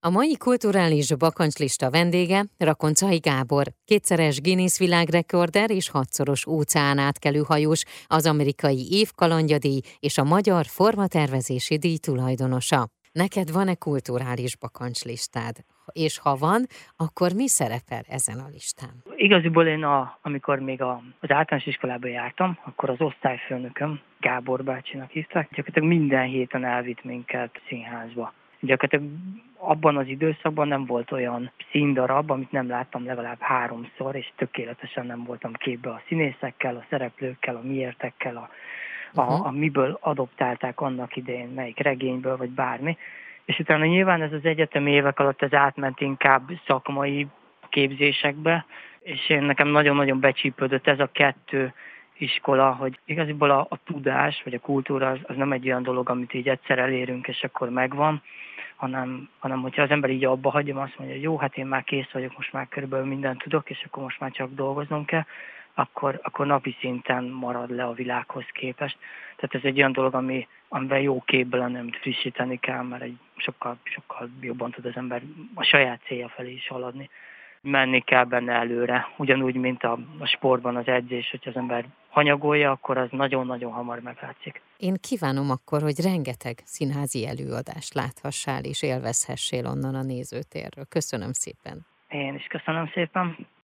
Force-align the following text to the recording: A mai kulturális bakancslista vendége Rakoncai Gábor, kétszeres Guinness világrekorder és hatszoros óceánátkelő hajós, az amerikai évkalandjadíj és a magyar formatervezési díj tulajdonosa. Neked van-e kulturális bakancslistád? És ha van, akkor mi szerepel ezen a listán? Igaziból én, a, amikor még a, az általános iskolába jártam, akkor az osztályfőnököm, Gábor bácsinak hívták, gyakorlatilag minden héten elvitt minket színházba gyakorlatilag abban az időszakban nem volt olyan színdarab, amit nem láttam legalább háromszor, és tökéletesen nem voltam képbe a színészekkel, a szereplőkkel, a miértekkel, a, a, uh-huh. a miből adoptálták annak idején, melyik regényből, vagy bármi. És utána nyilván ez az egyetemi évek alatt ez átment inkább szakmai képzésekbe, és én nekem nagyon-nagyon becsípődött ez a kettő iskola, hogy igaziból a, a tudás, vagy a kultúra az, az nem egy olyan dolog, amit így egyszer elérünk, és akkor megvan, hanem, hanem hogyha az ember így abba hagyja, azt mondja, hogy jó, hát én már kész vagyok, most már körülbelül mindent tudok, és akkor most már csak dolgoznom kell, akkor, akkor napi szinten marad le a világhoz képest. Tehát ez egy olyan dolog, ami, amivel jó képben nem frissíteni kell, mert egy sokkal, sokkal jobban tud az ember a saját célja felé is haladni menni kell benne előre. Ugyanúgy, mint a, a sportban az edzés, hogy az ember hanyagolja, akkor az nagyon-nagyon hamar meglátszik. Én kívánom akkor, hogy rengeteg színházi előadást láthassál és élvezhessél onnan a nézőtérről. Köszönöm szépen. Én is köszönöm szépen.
A 0.00 0.10
mai 0.10 0.36
kulturális 0.36 1.16
bakancslista 1.16 1.90
vendége 1.90 2.40
Rakoncai 2.58 3.18
Gábor, 3.18 3.66
kétszeres 3.84 4.40
Guinness 4.40 4.78
világrekorder 4.78 5.70
és 5.70 5.90
hatszoros 5.90 6.46
óceánátkelő 6.46 7.42
hajós, 7.46 7.82
az 8.06 8.26
amerikai 8.26 8.86
évkalandjadíj 8.90 9.80
és 9.98 10.18
a 10.18 10.24
magyar 10.24 10.64
formatervezési 10.64 11.76
díj 11.78 11.96
tulajdonosa. 12.06 12.80
Neked 13.12 13.52
van-e 13.52 13.74
kulturális 13.74 14.56
bakancslistád? 14.56 15.56
És 15.92 16.18
ha 16.18 16.34
van, 16.36 16.60
akkor 16.96 17.30
mi 17.32 17.48
szerepel 17.48 18.04
ezen 18.08 18.38
a 18.38 18.48
listán? 18.52 18.94
Igaziból 19.16 19.66
én, 19.66 19.82
a, 19.82 20.18
amikor 20.22 20.58
még 20.58 20.82
a, 20.82 21.02
az 21.20 21.30
általános 21.30 21.66
iskolába 21.66 22.08
jártam, 22.08 22.58
akkor 22.64 22.90
az 22.90 23.00
osztályfőnököm, 23.00 24.00
Gábor 24.20 24.64
bácsinak 24.64 25.10
hívták, 25.10 25.48
gyakorlatilag 25.48 25.88
minden 25.88 26.26
héten 26.26 26.64
elvitt 26.64 27.04
minket 27.04 27.50
színházba 27.68 28.32
gyakorlatilag 28.60 29.14
abban 29.58 29.96
az 29.96 30.06
időszakban 30.06 30.68
nem 30.68 30.86
volt 30.86 31.12
olyan 31.12 31.50
színdarab, 31.70 32.30
amit 32.30 32.52
nem 32.52 32.68
láttam 32.68 33.04
legalább 33.04 33.40
háromszor, 33.40 34.16
és 34.16 34.32
tökéletesen 34.36 35.06
nem 35.06 35.24
voltam 35.24 35.52
képbe 35.52 35.90
a 35.90 36.02
színészekkel, 36.06 36.76
a 36.76 36.84
szereplőkkel, 36.90 37.56
a 37.56 37.62
miértekkel, 37.62 38.36
a, 38.36 38.50
a, 39.14 39.22
uh-huh. 39.22 39.46
a 39.46 39.50
miből 39.50 39.98
adoptálták 40.00 40.80
annak 40.80 41.16
idején, 41.16 41.48
melyik 41.48 41.78
regényből, 41.78 42.36
vagy 42.36 42.50
bármi. 42.50 42.96
És 43.44 43.58
utána 43.58 43.84
nyilván 43.84 44.22
ez 44.22 44.32
az 44.32 44.44
egyetemi 44.44 44.90
évek 44.90 45.18
alatt 45.18 45.42
ez 45.42 45.52
átment 45.52 46.00
inkább 46.00 46.50
szakmai 46.66 47.26
képzésekbe, 47.68 48.66
és 49.00 49.28
én 49.28 49.42
nekem 49.42 49.68
nagyon-nagyon 49.68 50.20
becsípődött 50.20 50.86
ez 50.86 51.00
a 51.00 51.10
kettő 51.12 51.72
iskola, 52.18 52.72
hogy 52.72 52.98
igaziból 53.04 53.50
a, 53.50 53.66
a 53.70 53.78
tudás, 53.84 54.42
vagy 54.44 54.54
a 54.54 54.58
kultúra 54.60 55.08
az, 55.08 55.18
az 55.22 55.36
nem 55.36 55.52
egy 55.52 55.66
olyan 55.66 55.82
dolog, 55.82 56.08
amit 56.10 56.34
így 56.34 56.48
egyszer 56.48 56.78
elérünk, 56.78 57.28
és 57.28 57.42
akkor 57.42 57.70
megvan, 57.70 58.22
hanem, 58.76 59.28
hanem 59.38 59.60
hogyha 59.62 59.82
az 59.82 59.90
ember 59.90 60.10
így 60.10 60.24
abba 60.24 60.50
hagyja, 60.50 60.80
azt 60.80 60.98
mondja, 60.98 61.16
hogy 61.16 61.24
jó, 61.24 61.38
hát 61.38 61.56
én 61.56 61.66
már 61.66 61.84
kész 61.84 62.10
vagyok, 62.12 62.36
most 62.36 62.52
már 62.52 62.68
körülbelül 62.68 63.06
mindent 63.06 63.42
tudok, 63.42 63.70
és 63.70 63.84
akkor 63.86 64.02
most 64.02 64.20
már 64.20 64.30
csak 64.30 64.54
dolgoznom 64.54 65.04
kell, 65.04 65.24
akkor, 65.74 66.20
akkor 66.22 66.46
napi 66.46 66.76
szinten 66.80 67.24
marad 67.24 67.70
le 67.70 67.84
a 67.84 67.92
világhoz 67.92 68.44
képest. 68.52 68.96
Tehát 69.36 69.54
ez 69.54 69.70
egy 69.70 69.78
olyan 69.78 69.92
dolog, 69.92 70.14
ami, 70.14 70.46
amivel 70.68 71.00
jó 71.00 71.22
képben 71.24 71.70
nem 71.70 71.90
frissíteni 71.90 72.58
kell, 72.58 72.82
mert 72.82 73.02
egy 73.02 73.16
sokkal, 73.36 73.76
sokkal 73.82 74.30
jobban 74.40 74.70
tud 74.70 74.84
az 74.84 74.96
ember 74.96 75.22
a 75.54 75.62
saját 75.62 76.00
célja 76.06 76.28
felé 76.28 76.52
is 76.52 76.68
haladni 76.68 77.10
menni 77.70 78.00
kell 78.00 78.24
benne 78.24 78.52
előre. 78.52 79.08
Ugyanúgy, 79.16 79.54
mint 79.54 79.82
a, 79.82 79.98
a 80.18 80.26
sportban 80.26 80.76
az 80.76 80.86
edzés, 80.86 81.30
hogy 81.30 81.42
az 81.44 81.56
ember 81.56 81.84
hanyagolja, 82.08 82.70
akkor 82.70 82.98
az 82.98 83.08
nagyon-nagyon 83.10 83.72
hamar 83.72 84.00
meglátszik. 84.00 84.62
Én 84.76 84.94
kívánom 85.00 85.50
akkor, 85.50 85.82
hogy 85.82 86.00
rengeteg 86.02 86.58
színházi 86.64 87.26
előadást 87.26 87.94
láthassál 87.94 88.64
és 88.64 88.82
élvezhessél 88.82 89.66
onnan 89.66 89.94
a 89.94 90.02
nézőtérről. 90.02 90.84
Köszönöm 90.88 91.32
szépen. 91.32 91.86
Én 92.08 92.34
is 92.34 92.46
köszönöm 92.46 92.90
szépen. 92.94 93.48